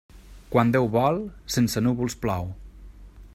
[0.53, 1.19] Quan Déu vol,
[1.57, 2.49] sense núvols plou.